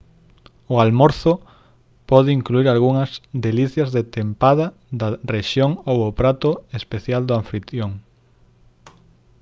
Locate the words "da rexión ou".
4.99-5.97